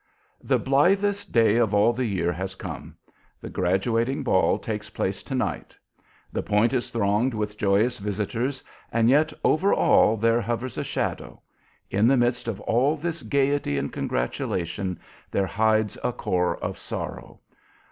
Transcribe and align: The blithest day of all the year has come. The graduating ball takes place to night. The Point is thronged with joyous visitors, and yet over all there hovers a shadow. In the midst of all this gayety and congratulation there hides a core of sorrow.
The 0.43 0.57
blithest 0.57 1.31
day 1.31 1.57
of 1.57 1.75
all 1.75 1.93
the 1.93 2.07
year 2.07 2.31
has 2.33 2.55
come. 2.55 2.95
The 3.39 3.51
graduating 3.51 4.23
ball 4.23 4.57
takes 4.57 4.89
place 4.89 5.21
to 5.21 5.35
night. 5.35 5.77
The 6.33 6.41
Point 6.41 6.73
is 6.73 6.89
thronged 6.89 7.35
with 7.35 7.55
joyous 7.55 7.99
visitors, 7.99 8.63
and 8.91 9.11
yet 9.11 9.31
over 9.43 9.71
all 9.75 10.17
there 10.17 10.41
hovers 10.41 10.79
a 10.79 10.83
shadow. 10.83 11.39
In 11.91 12.07
the 12.07 12.17
midst 12.17 12.47
of 12.47 12.59
all 12.61 12.95
this 12.97 13.21
gayety 13.21 13.77
and 13.77 13.93
congratulation 13.93 14.99
there 15.29 15.45
hides 15.45 15.99
a 16.03 16.11
core 16.11 16.57
of 16.57 16.79
sorrow. 16.79 17.39